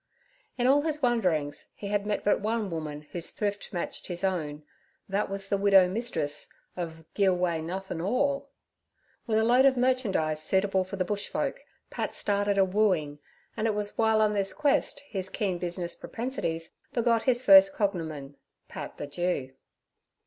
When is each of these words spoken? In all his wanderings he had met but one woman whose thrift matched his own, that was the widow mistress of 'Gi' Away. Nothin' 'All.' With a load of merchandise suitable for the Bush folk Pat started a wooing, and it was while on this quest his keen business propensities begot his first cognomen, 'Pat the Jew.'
In 0.57 0.65
all 0.65 0.81
his 0.81 1.03
wanderings 1.03 1.73
he 1.75 1.89
had 1.89 2.07
met 2.07 2.23
but 2.23 2.39
one 2.41 2.71
woman 2.71 3.03
whose 3.11 3.29
thrift 3.29 3.71
matched 3.71 4.07
his 4.07 4.23
own, 4.23 4.63
that 5.07 5.29
was 5.29 5.47
the 5.47 5.59
widow 5.59 5.87
mistress 5.87 6.51
of 6.75 7.05
'Gi' 7.13 7.25
Away. 7.25 7.61
Nothin' 7.61 8.01
'All.' 8.01 8.49
With 9.27 9.37
a 9.37 9.43
load 9.43 9.67
of 9.67 9.77
merchandise 9.77 10.41
suitable 10.41 10.83
for 10.83 10.95
the 10.95 11.05
Bush 11.05 11.27
folk 11.29 11.59
Pat 11.91 12.15
started 12.15 12.57
a 12.57 12.65
wooing, 12.65 13.19
and 13.55 13.67
it 13.67 13.75
was 13.75 13.95
while 13.95 14.21
on 14.21 14.31
this 14.33 14.53
quest 14.53 15.01
his 15.01 15.29
keen 15.29 15.59
business 15.59 15.93
propensities 15.95 16.71
begot 16.93 17.25
his 17.25 17.43
first 17.43 17.75
cognomen, 17.75 18.37
'Pat 18.67 18.97
the 18.97 19.05
Jew.' 19.05 19.53